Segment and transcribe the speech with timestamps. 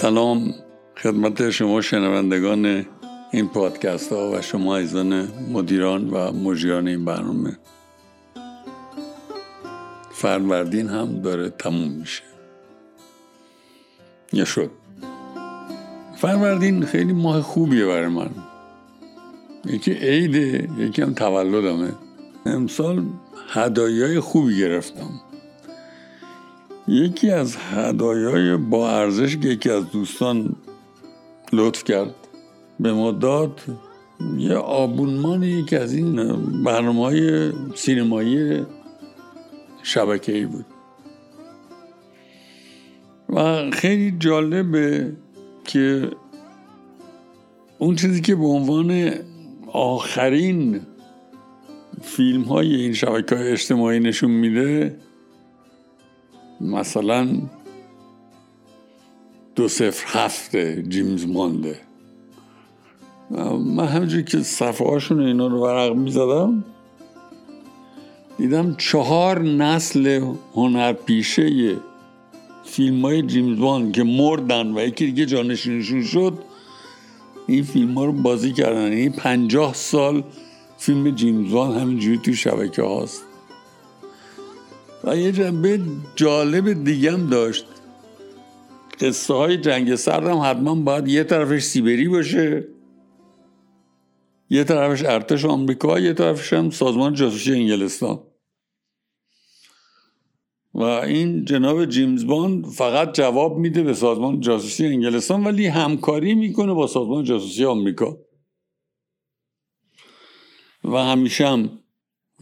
[0.00, 0.54] سلام
[0.96, 2.86] خدمت شما شنوندگان
[3.32, 7.58] این پادکست ها و شما ایزان مدیران و مجریان این برنامه.
[10.10, 12.22] فروردین هم داره تموم میشه.
[14.32, 14.70] یا شد.
[16.16, 18.30] فروردین خیلی ماه خوبیه برای من.
[19.64, 21.92] یکی عیده یکی هم تولدمه.
[22.46, 23.04] امسال
[23.48, 25.29] هدایای خوبی گرفتم.
[26.90, 30.56] یکی از هدایای با ارزش که یکی از دوستان
[31.52, 32.14] لطف کرد
[32.80, 33.60] به ما داد
[34.38, 36.16] یه آبونمان یکی از این
[36.64, 38.62] برنامه های سینمایی
[39.82, 40.66] شبکه ای بود.
[43.28, 45.12] و خیلی جالبه
[45.64, 46.10] که
[47.78, 49.10] اون چیزی که به عنوان
[49.72, 50.80] آخرین
[52.02, 54.96] فیلم های این شبکه های اجتماعی نشون میده
[56.60, 57.28] مثلا
[59.54, 61.80] دو صفر هفته جیمز مانده
[63.76, 66.64] من همینجوری که صفحه هاشون اینا رو ورق می‌زدم
[68.38, 71.76] دیدم چهار نسل هنر پیشه
[72.64, 76.38] فیلم های جیمز وان که مردن و یکی دیگه جانشینشون شد
[77.46, 78.92] این فیلم ها رو بازی کردن.
[78.92, 80.22] این پنجاه سال
[80.78, 83.29] فیلم جیمز وان همینجوری تو شبکه هاست
[85.04, 85.80] و یه جنبه
[86.16, 87.66] جالب دیگم داشت.
[89.00, 92.68] قصه های جنگ سرد هم حتما باید یه طرفش سیبری باشه
[94.50, 98.22] یه طرفش ارتش آمریکا یه طرفش هم سازمان جاسوسی انگلستان.
[100.74, 106.72] و این جناب جیمز باند فقط جواب میده به سازمان جاسوسی انگلستان ولی همکاری می‌کنه
[106.72, 108.18] با سازمان جاسوسی آمریکا.
[110.84, 111.78] و همیشه هم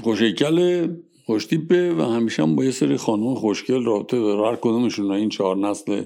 [0.03, 0.89] خوشیکل
[1.29, 4.49] خوشتیپه و همیشه هم با یه سری خانم خوشگل رابطه داره.
[4.49, 6.05] هر کدومشون این چهار نسل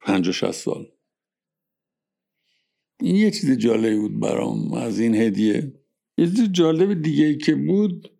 [0.00, 0.86] پنج و شست سال.
[3.00, 5.72] این یه چیز جالبی بود برام از این هدیه.
[6.18, 8.10] یه چیز جالب دیگه ای که بود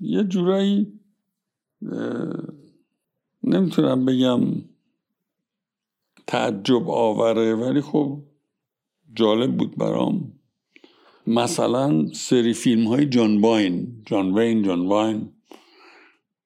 [0.00, 1.00] یه جورایی
[3.42, 4.40] نمی‌تونم بگم
[6.26, 8.22] تعجب آوره ولی خب
[9.14, 10.32] جالب بود برام.
[11.26, 15.32] مثلا سری فیلم های جان باین جان وین جان واین.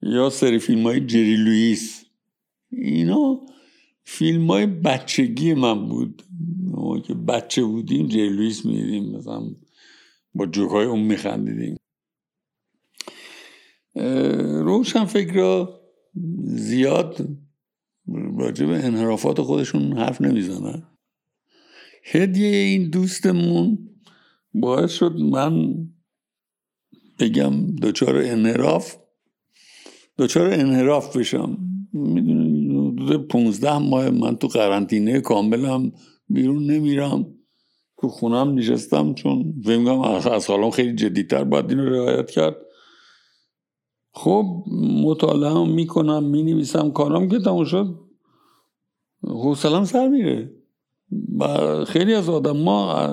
[0.07, 2.05] یا سری فیلم های جری لوئیس.
[2.71, 3.41] اینا
[4.05, 6.23] فیلم های بچگی من بود.
[6.61, 9.43] ما که بچه بودیم جری لوئیس می‌دیدیم مثلا
[10.35, 11.77] با جوک های اون میخندیدیم.
[14.65, 15.69] روشن فکر
[16.45, 17.29] زیاد
[18.37, 20.83] راجع به انحرافات خودشون حرف نمی‌زنن.
[22.05, 23.91] هدیه این دوستمون
[24.55, 25.75] باعث شد من
[27.19, 29.04] بگم دچار انحراف
[30.19, 31.59] دچار انحراف بشم.
[31.93, 35.93] می‌دونی حدود پونزده ماه من تو قرنطینه کاملم
[36.29, 37.27] بیرون نمیرم.
[38.01, 42.57] تو خونم نشستم چون فکر از حالم خیلی جدیتر باید این رو رعایت کرد.
[44.13, 44.65] خب
[45.03, 48.01] مطالعه می‌کنم می‌نویسم کارم که تموم شد.
[49.23, 50.55] حوصلم سر میره.
[51.39, 53.09] و خیلی از آدم ما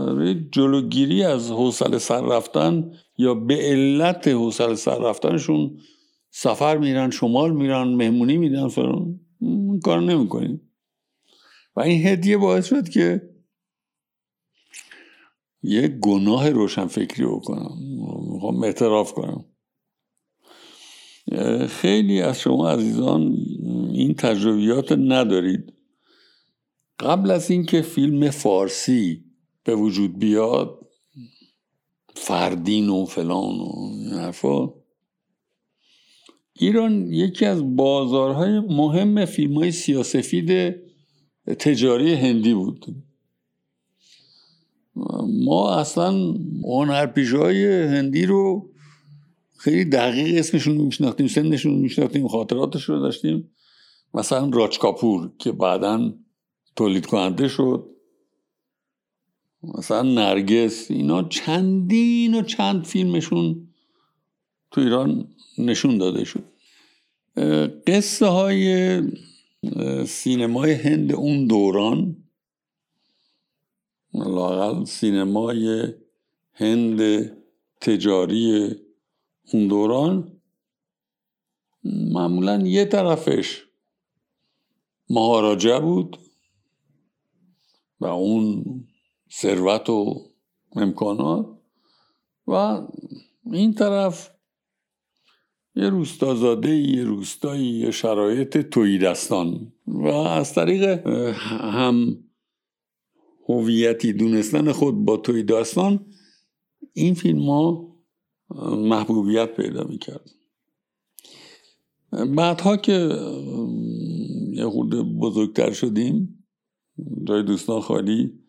[0.51, 5.78] جلوگیری از حوصله سر رفتن یا به علت حوصله سر رفتنشون
[6.31, 9.19] سفر میرن شمال میرن مهمونی میدن فران
[9.84, 10.62] کار نمی‌کنیم.
[11.75, 13.30] و این هدیه باعث شد که
[15.64, 17.78] یه گناه روشن فکری بکنم.
[18.34, 19.46] می‌خوام اعتراف کنم.
[21.68, 23.38] خیلی از شما عزیزان
[23.92, 25.74] این تجربیات ندارید.
[27.00, 29.25] قبل از اینکه فیلم فارسی
[29.63, 30.88] به وجود بیاد
[32.16, 34.81] فردین و فلان و این
[36.53, 40.75] ایران یکی از بازارهای مهم فیلم های سیاسفید
[41.59, 42.85] تجاری هندی بود.
[45.45, 46.33] ما اصلا
[46.63, 48.69] هنرپیشه هندی رو
[49.57, 53.51] خیلی دقیق اسمشون رو میشناختیم سنشون رو میشناختیم خاطراتش رو داشتیم.
[54.13, 56.13] مثلا راج کاپور که بعدا
[56.75, 57.88] تولید کننده شد.
[59.63, 63.68] مثلا نرگس اینا چندین و چند فیلمشون
[64.71, 65.27] تو ایران
[65.57, 66.44] نشون داده شد.
[67.88, 69.01] قصه های
[70.06, 72.15] سینمای هند اون دوران
[74.13, 75.94] لاقل سینمای
[76.53, 77.31] هند
[77.81, 78.75] تجاری
[79.53, 80.41] اون دوران
[81.83, 83.65] معمولا یه طرفش
[85.09, 86.18] مهاراجه بود
[88.00, 88.63] و اون
[89.31, 90.29] ثروت و
[90.75, 91.45] امکانات
[92.47, 92.81] و
[93.51, 94.31] این طرف
[95.75, 101.07] یه روستازاده یه روستایی یه شرایط تویدستان و از طریق
[101.47, 102.23] هم
[103.50, 106.06] هویتی دونستن خود با تویدستان
[106.94, 107.95] این فیلم ها
[108.75, 110.29] محبوبیت پیدا می‌کرد.
[112.35, 113.09] بعدها که
[114.53, 116.45] یه خورده بزرگتر شدیم
[117.23, 118.39] جای دوستان خالی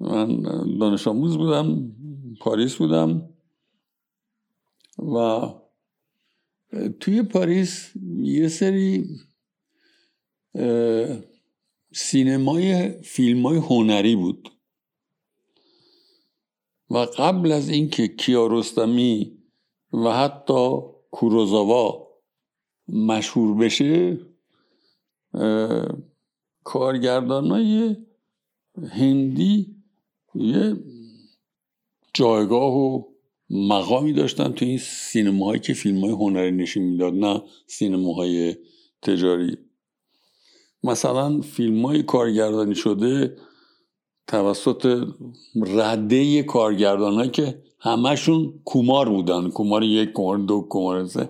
[0.00, 0.42] من
[0.80, 1.92] دانش آموز بودم
[2.40, 3.28] پاریس بودم
[4.98, 5.46] و
[7.00, 9.08] توی پاریس یه سری
[11.94, 14.48] سینمای فیلم های هنری بود.
[16.90, 19.38] و قبل از اینکه کیارستمی
[19.92, 20.78] و حتی
[21.10, 22.08] کوروزاوا
[22.88, 24.18] مشهور بشه
[26.64, 27.96] کارگردان های
[28.90, 29.76] هندی
[30.34, 30.76] یه
[32.14, 33.11] جایگاه و
[33.52, 38.56] مقامی داشتن تو این سینماهایی که فیلم های هنری نشین می‌داد نه سینماهای
[39.02, 39.58] تجاری.
[40.84, 43.36] مثلا فیلم های کارگردانی شده
[44.26, 45.06] توسط
[45.66, 49.50] رده کارگردان که همشون کومار بودن.
[49.50, 51.28] کومار یک کومار دو کومار سه.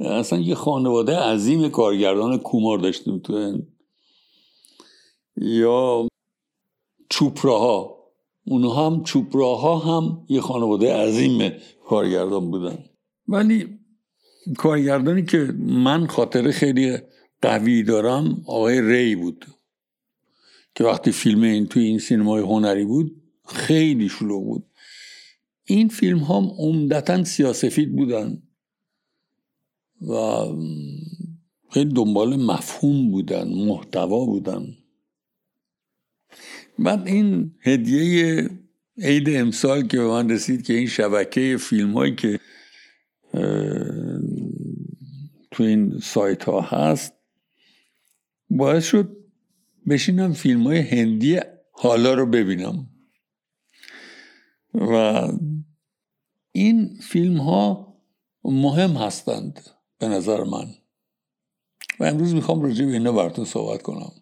[0.00, 3.58] اصلا یه خانواده عظیم کارگردان کومار داشتیم تو
[5.36, 6.08] یا
[7.10, 7.95] چوپراها.
[8.46, 11.52] اونها هم چوپراها هم یه خانواده عظیم
[11.88, 12.78] کارگردان بودن.
[13.28, 13.78] ولی
[14.58, 16.98] کارگردانی که من خاطر خیلی
[17.42, 19.46] قوی دارم آقای ری بود
[20.74, 24.66] که وقتی فیلم این توی این سینمای هنری بود خیلی شلوغ بود.
[25.64, 28.42] این فیلم هم عمدتا سیاسفید بودن
[30.00, 30.44] و
[31.70, 34.66] خیلی دنبال مفهوم بودن محتوا بودن.
[36.78, 38.50] بعد این هدیه
[38.98, 42.40] عید امسال که به من رسید که این شبکه فیلم هایی که
[45.50, 47.12] تو این سایت ها هست
[48.50, 49.16] باعث شد
[49.88, 51.40] بشینم فیلم های هندی
[51.72, 52.86] حالا رو ببینم.
[54.74, 55.22] و
[56.52, 57.94] این فیلم ها
[58.44, 59.60] مهم هستند
[59.98, 60.74] به نظر من.
[62.00, 64.12] و امروز می‌خوام راجع به اینا براتون صحبت کنم.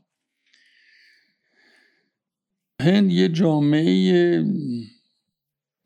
[2.84, 4.44] هند یه جامعه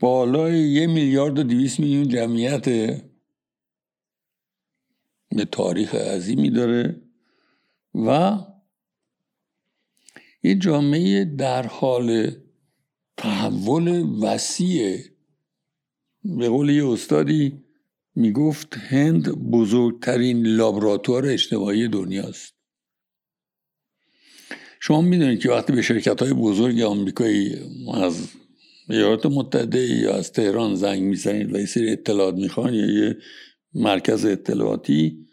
[0.01, 2.65] بالای یه میلیارد و دویست میلیون جمعیت
[5.31, 7.03] به تاریخ عظیمی داره.
[7.95, 8.39] و
[10.43, 12.31] یه جامعه در حال
[13.17, 13.89] تحول
[14.23, 14.99] وسیع.
[16.25, 17.65] به قول یه استادی
[18.15, 22.58] می‌گفت هند بزرگترین لابراتوار اجتماعی دنیاست.
[24.81, 27.57] شما می‌دونید که وقتی به شرکت های بزرگ آمریکایی
[27.95, 28.29] از
[28.89, 33.17] ایالات متحده یا از تهران زنگ می‌زنید و یه سری اطلاعات می‌خوان یا یه
[33.75, 35.27] مرکز اطلاعاتی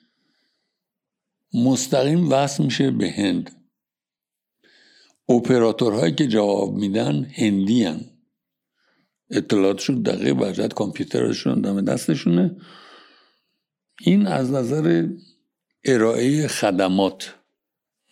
[1.54, 3.52] مستقیم وصل میشه به هند.
[5.30, 8.02] اپراتورهایی که جواب میدن هندی هن.
[9.30, 12.56] اطلاعاتشون دقیق برجت کامپیوترشون دم دستشونه.
[14.02, 15.08] این از نظر
[15.86, 17.36] ارائه خدمات.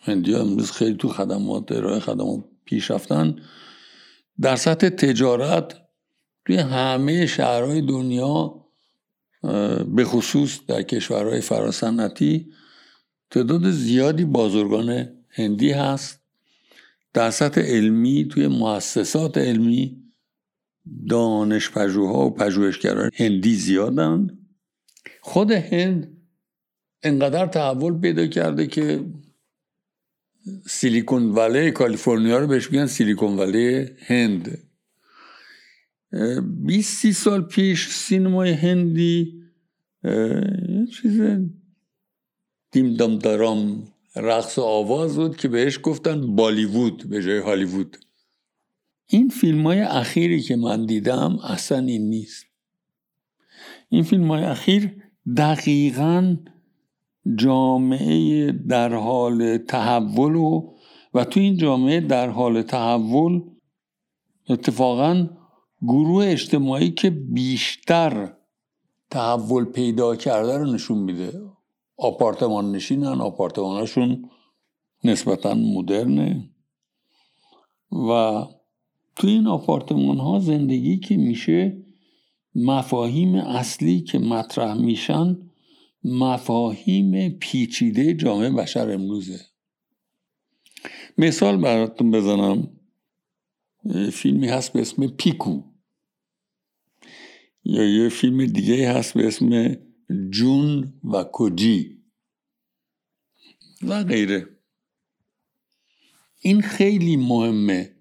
[0.04, 3.36] هندی امروز خیلی تو خدمات ارائه خدمات پیش رفتن.
[4.40, 5.74] در سطح تجارت
[6.46, 8.64] توی همه شهرهای دنیا
[9.86, 12.52] به خصوص در کشورهای فراسنتی
[13.30, 16.20] تعداد زیادی بازرگان هندی هست.
[17.12, 20.04] در سطح علمی توی مؤسسات علمی
[21.08, 24.38] دانش پژوها و پژوهشگران هندی زیادند
[25.20, 26.16] خود هند
[27.02, 29.04] انقدر تحول پیدا کرده که
[30.66, 34.58] سیلیکون ولی کالیفرنیا رو بهش میگن سیلیکون ولی هند.
[36.64, 39.44] 20 سی سال پیش سینمای هندی
[40.04, 41.20] یه چیز
[42.70, 47.96] دیم دام دارام رقص و آواز بود که بهش گفتن بالیوود به جای هالیوود.
[49.06, 52.46] این فیلم های اخیری که من دیدم اصلا این نیست.
[53.88, 54.90] این فیلم های اخیر
[55.36, 56.36] دقیقا
[57.36, 60.74] جامعه در حال تحول و
[61.14, 63.42] و تو این جامعه در حال تحول
[64.48, 65.28] اتفاقا
[65.82, 68.32] گروه اجتماعی که بیشتر
[69.10, 71.40] تحول پیدا کرده رو نشون میده.
[71.96, 74.30] آپارتمان نشینن آپارتمانشون
[75.04, 76.50] نسبتا مدرنه.
[77.92, 78.42] و
[79.16, 81.84] تو این آپارتمان ها زندگی که میشه
[82.54, 85.36] مفاهیم اصلی که مطرح میشن
[86.04, 89.40] مفاهیم پیچیده جامعه بشر امروزه.
[91.18, 92.80] مثال براتون بزنم.
[94.12, 95.62] فیلمی هست به اسم پیکو.
[97.64, 99.76] یا یه فیلم دیگه هست به اسم
[100.30, 102.02] جون و کجی.
[103.82, 104.48] و غیره.
[106.40, 107.96] این خیلی مهمه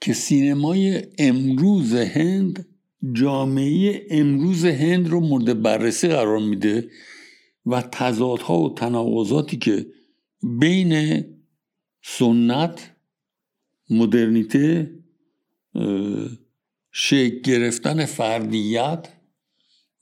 [0.00, 2.73] که سینمای امروز هند
[3.12, 6.90] جامعه امروز هند رو مورد بررسی قرار میده
[7.66, 9.86] و تضادها و تناقضاتی که
[10.42, 11.24] بین
[12.02, 12.90] سنت
[13.90, 14.90] مدرنیته
[16.92, 19.08] شکل گرفتن فردیت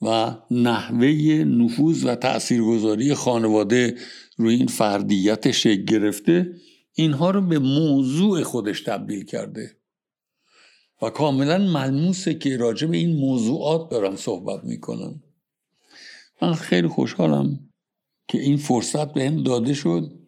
[0.03, 1.09] و نحوه
[1.47, 3.97] نفوذ و تاثیرگذاری خانواده
[4.37, 6.55] روی این فردیت شکل گرفته
[6.95, 9.82] اینها رو به موضوع خودش تبدیل کرده.
[11.03, 15.23] و کاملا ملموسه که راجع به این موضوعات دارن صحبت می‌کنن.
[16.43, 17.69] من خیلی خوشحالم
[18.29, 20.19] که این فرصت به هم داده شد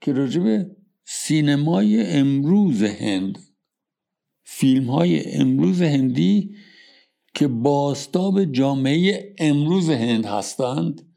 [0.00, 3.38] که راجع به سینمای امروز هند
[4.44, 6.56] فیلم های امروز هندی
[7.34, 11.14] که باستاب جامعه امروز هند هستند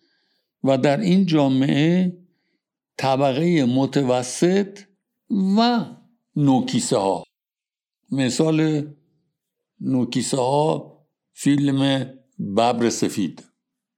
[0.64, 2.18] و در این جامعه
[2.98, 4.80] طبقه متوسط
[5.58, 5.86] و
[6.36, 7.24] نوکیسه ها
[8.12, 8.88] مثال
[9.82, 10.98] نوکیسه ها
[11.34, 13.44] فیلم ببر سفید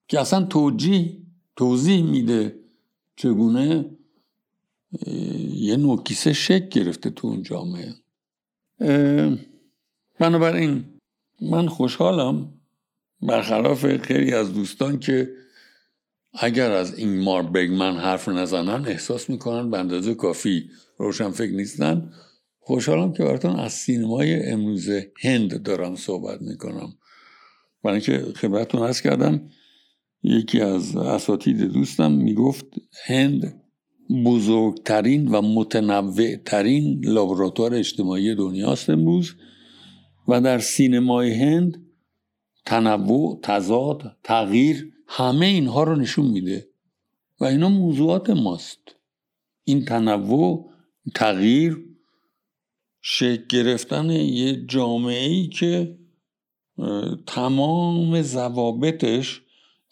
[0.07, 1.17] که اصلا توجیه
[1.55, 2.59] توضیح میده
[3.15, 3.85] چگونه
[5.53, 7.93] یه نوکیسه شک گرفته تو اون جامعه.
[10.19, 10.85] بنابراین
[11.41, 12.53] من خوشحالم
[13.21, 15.29] برخلاف خیلی از دوستان که
[16.33, 22.13] اگر از این مار بگمن حرف نزنن احساس می‌کنن به اندازه کافی روشن فکر نیستن.
[22.65, 24.89] خوشحالم که براتون از سینمای امروز
[25.21, 26.93] هند دارم صحبت می‌کنم.
[27.83, 29.49] برای اینکه خبرتون هست کردم
[30.23, 32.65] یکی از اساتید دوستم می‌گفت
[33.05, 33.61] هند
[34.25, 39.35] بزرگترین و متنوعترین لابراتوار اجتماعی دنیاست امروز
[40.27, 41.85] و در سینمای هند
[42.65, 46.69] تنوع، تضاد، تغییر همه اینها رو نشون میده
[47.39, 48.95] و اینا موضوعات ماست.
[49.63, 50.69] این تنوع
[51.15, 51.92] تغییر
[53.05, 55.97] شکل گرفتن یه جامعه ای که
[57.27, 59.41] تمام ضوابطش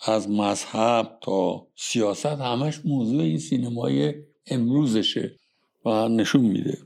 [0.05, 4.13] از مذهب تا سیاست همش موضوع این سینمای
[4.47, 5.39] امروزشه
[5.85, 6.77] و نشون میده.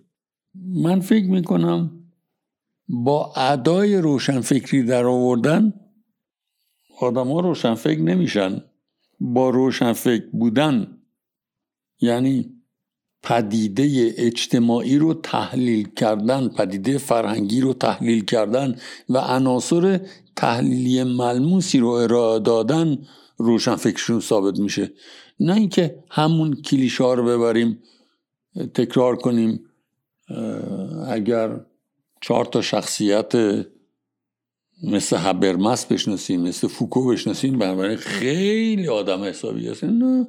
[0.56, 2.12] من فکر می‌کنم
[2.88, 5.74] با ادای روشنفکری در آوردن
[7.00, 8.64] آدم ها روشنفکر نمیشن.
[9.20, 10.98] با روشنفکر بودن
[12.02, 12.55] یعنی
[13.26, 18.76] پدیده اجتماعی رو تحلیل کردن پدیده فرهنگی رو تحلیل کردن
[19.10, 20.00] و عناصر
[20.36, 22.98] تحلیلی ملموسی رو ارائه دادن
[23.38, 24.92] روشنفکرشون ثابت میشه.
[25.40, 27.80] نه اینکه همون کلیشه رو ببریم
[28.74, 29.60] تکرار کنیم
[31.08, 31.60] اگر
[32.22, 33.34] چهار تا شخصیت
[34.84, 40.28] مثل هبرمس بشناسیم مثل فوکو بشناسیم بنابراین خیلی آدم حسابی هستن.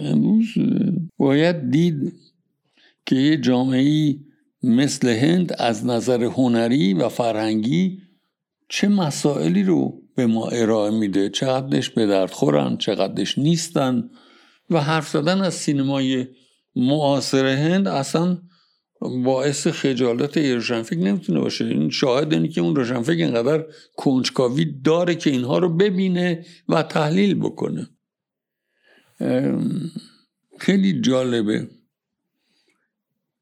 [0.00, 0.46] امروز
[1.18, 2.12] باید دید
[3.06, 4.16] که یه جامعه
[4.62, 7.98] مثل هند از نظر هنری و فرهنگی
[8.68, 14.10] چه مسائلی رو به ما ارائه میده چقدرش به درد خورن چقدرش نیستن
[14.70, 16.26] و حرف زدن از سینمای
[16.76, 18.38] معاصر هند اصلا
[19.24, 21.64] باعث خجالت یه روشنفکر نمی‌تونه باشه.
[21.64, 23.64] این شاهد اینه که اون روشنفکر اینقدر
[23.96, 27.88] کنجکاوی داره که اینها رو ببینه و تحلیل بکنه.
[30.58, 31.68] خیلی جالبه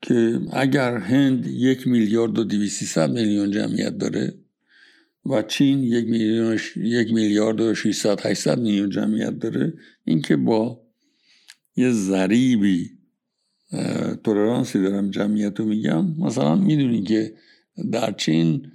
[0.03, 4.35] که اگر هند یک میلیارد و دویسیصد میلیون جمعیت داره
[5.27, 5.83] و چین
[6.77, 9.75] یک میلیارد و 600 800 میلیون جمعیت داره
[10.05, 10.83] اینکه با
[11.77, 12.91] یه ضریبی
[14.25, 17.35] تولرانسی دارم جمعیت رو میگم مثلا می‌دونی که
[17.93, 18.73] در چین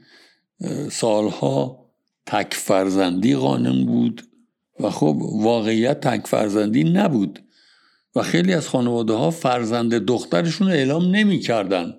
[0.92, 1.88] سالها
[2.26, 4.27] تک فرزندی قانون بود.
[4.80, 7.40] و خب واقعیت تک فرزندی نبود
[8.16, 11.94] و خیلی از خانواده ها فرزند دخترشون اعلام نمی‌کردن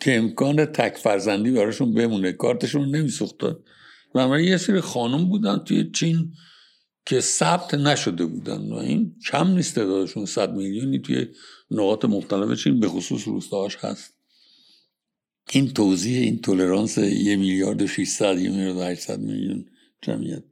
[0.00, 2.32] که امکان تک فرزندی براشون بمونه.
[2.32, 3.56] کارتشون نمیسوختن.
[4.14, 6.32] و یه سری خانم بودن توی چین
[7.06, 10.26] که ثبت نشده بودن و این کم نیست تعدادشون.
[10.26, 11.26] صد میلیونی توی
[11.70, 14.14] نقاط مختلف چین به خصوص روستاهاش هست.
[15.50, 19.66] این توضیح این تولرانس یه میلیارد و 600 یه میلیارد و 800 میلیون
[20.02, 20.42] جمعیت.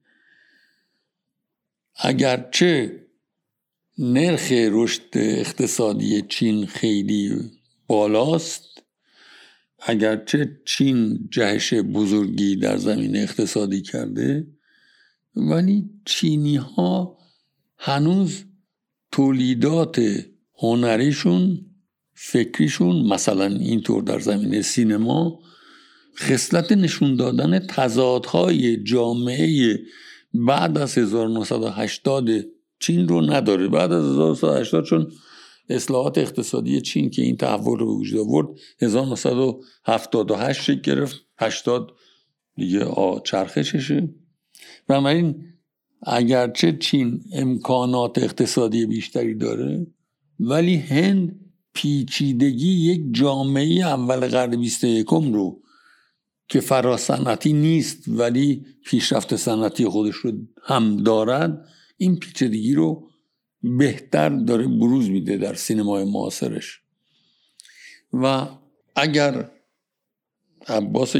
[1.96, 3.00] اگرچه
[3.98, 7.50] نرخ رشد اقتصادی چین خیلی
[7.86, 8.82] بالاست
[9.78, 14.46] اگرچه چین جهش بزرگی در زمین اقتصادی کرده
[15.36, 17.18] ولی چینی ها
[17.78, 18.44] هنوز
[19.12, 20.02] تولیدات
[20.58, 21.66] هنریشون
[22.14, 25.40] فکریشون مثلا اینطور در زمینه سینما
[26.18, 29.78] خصلت نشون دادن تضادهای جامعه
[30.34, 32.28] بعد از 1980
[32.78, 33.68] چین رو نداره.
[33.68, 35.12] بعد از 1980 چون
[35.68, 38.48] اصلاحات اقتصادی چین که این تحول رو وجود آورد
[38.82, 41.24] 1978 شکل گرفت.
[41.38, 41.90] 80
[42.56, 44.14] دیگه آ چرخششه
[44.88, 45.44] بنابراین
[46.02, 49.86] اگرچه چین امکانات اقتصادی بیشتری داره
[50.40, 51.40] ولی هند
[51.74, 55.62] پیچیدگی یک جامعه اول قرن 21 رو
[56.48, 60.32] که فراسنتی نیست ولی پیشرفت صنعتی خودش رو
[60.62, 63.10] هم دارد این پیچیدگی رو
[63.62, 66.80] بهتر داره بروز میده در سینمای معاصرش.
[68.12, 68.48] و
[68.96, 69.50] اگر
[70.66, 71.16] عباس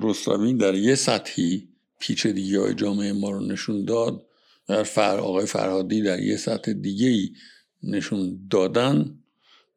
[0.00, 4.26] رستمی در یه سطحی پیچیدگی های جامعه ما رو نشون داد
[4.68, 7.30] در فر آقای فرهادی در یه سطح دیگه ای
[7.82, 9.18] نشون دادن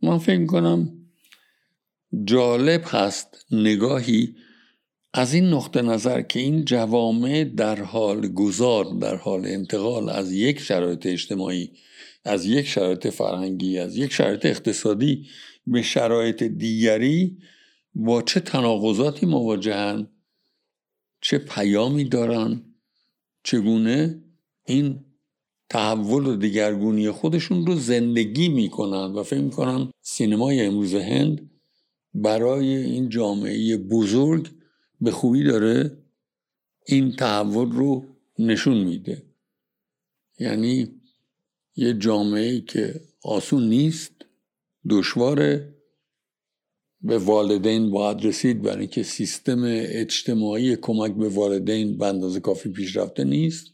[0.01, 0.93] من فکر کنم
[2.23, 4.35] جالب هست نگاهی
[5.13, 10.59] از این نقطه نظر که این جوامع در حال گذار در حال انتقال از یک
[10.59, 11.71] شرایط اجتماعی
[12.25, 15.27] از یک شرایط فرهنگی از یک شرایط اقتصادی
[15.67, 17.37] به شرایط دیگری
[17.95, 20.07] با چه تناقضاتی مواجهن؟
[21.21, 22.61] چه پیامی دارن؟
[23.43, 24.23] چگونه
[24.65, 25.05] این
[25.69, 31.49] تحول و دیگرگونی خودشون رو زندگی می‌کنن و فکر می‌کنن سینمای امروز هند
[32.13, 34.49] برای این جامعه بزرگ
[35.03, 35.97] به خوبی داره
[36.85, 38.05] این تحول رو
[38.39, 39.23] نشون میده.
[40.39, 41.01] یعنی
[41.75, 44.11] یه جامعه که آسون نیست
[44.89, 45.69] دشواره.
[47.01, 53.23] به والدین باید رسید برای اینکه سیستم اجتماعی کمک به والدین به اندازه کافی پیشرفته
[53.23, 53.73] نیست.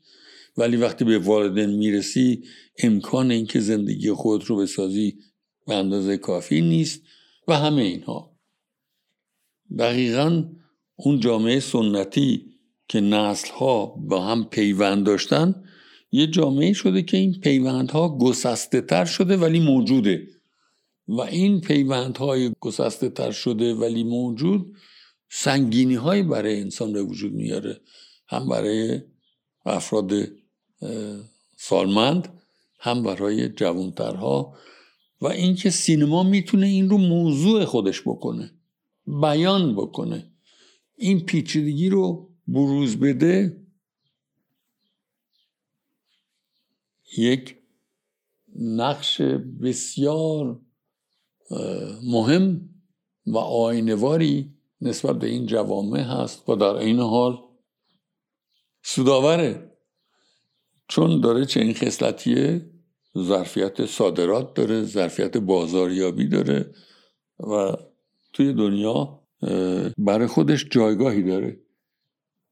[0.58, 2.44] ولی وقتی به والدین می‌رسی
[2.78, 5.18] امکان اینکه زندگی خود رو بسازی
[5.68, 7.02] به اندازه کافی نیست
[7.48, 8.36] و همه اینها.
[9.80, 10.44] دقیقا
[11.04, 12.46] اون جامعه سنتی
[12.88, 15.64] که نسل ها با هم پیوند داشتن
[16.12, 20.28] یه جامعه شده که این پیوندها گسسته تر شده ولی موجوده.
[21.08, 24.76] و این پیوندهای گسسته تر شده ولی موجود
[25.30, 27.82] سنگینی های برای انسان به وجود میاره.
[28.28, 29.02] هم برای
[29.66, 30.12] افراد
[31.58, 32.28] سالمند
[32.80, 34.54] هم برای جوانترها.
[35.22, 38.52] و اینکه سینما می‌تونه این رو موضوع خودش بکنه
[39.08, 40.32] بیان بکنه.
[41.00, 43.62] این پیچیدگی رو بروز بده.
[47.18, 47.58] یک
[48.56, 49.22] نقش
[49.62, 50.62] بسیار
[52.04, 52.70] مهم
[53.26, 57.38] و آینواری نسبت به این جوامع هست و در این حال
[58.84, 59.72] سوداوره
[60.88, 62.72] چون داره چنین خصلتیه؟
[63.18, 66.74] ظرفیت صادرات داره ظرفیت بازاریابی داره
[67.40, 67.76] و
[68.34, 69.20] توی دنیا
[69.98, 71.60] برای خودش جایگاهی داره.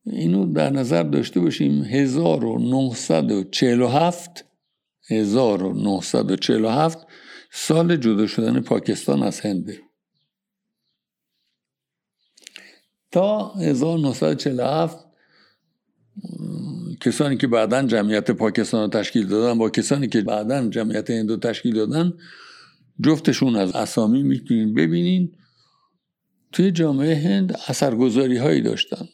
[0.06, 4.46] اینو در نظر داشته باشیم 1947
[5.10, 7.08] 1947
[7.52, 9.80] سال جدا شدن پاکستان از هنده
[13.12, 15.08] تا 1947
[17.02, 21.76] کسانی که بعدا جمعیت پاکستان رو تشکیل دادن با کسانی که بعدا جمعیت هندو تشکیل
[21.76, 22.14] دادن
[23.04, 25.38] جفتشون از اسامی می‌تونین ببینین.
[26.58, 29.10] توی جامعه هند اثرگذاری هایی داشتن.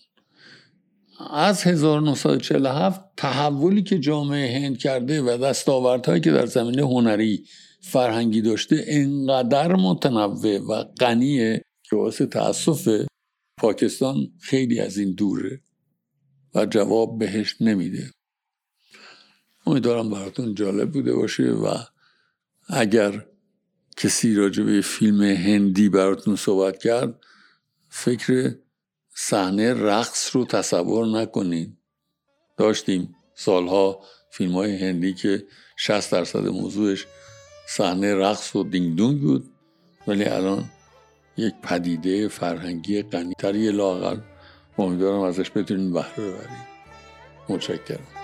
[1.31, 7.45] از 1947 تحولی که جامعه هند کرده و دستاوردهایی که در زمینه هنری
[7.81, 13.05] فرهنگی داشته انقدر متنوع و غنیه که واسه تاسف
[13.57, 15.61] پاکستان خیلی از این دوره
[16.55, 18.11] و جواب بهش نمیده.
[19.65, 21.77] امیدوارم براتون جالب بوده باشه و
[22.69, 23.25] اگر
[23.97, 27.19] کسی راجع به فیلم هندی براتون صحبت کرد
[27.95, 28.55] فکر
[29.15, 31.77] صحنه رقص رو تصور نکنین.
[32.57, 33.99] داشتیم سالها
[34.31, 35.43] فیلم های هندی که
[35.77, 37.07] 60 درصد موضوعش
[37.67, 39.49] صحنه رقص و دینگ دونگ بود
[40.07, 40.71] ولی الان
[41.37, 44.17] یک پدیده فرهنگی غنیتری لاغر
[44.77, 46.67] امیدوارم ازش بتونین بهره ببرید
[47.49, 48.22] متشکرم.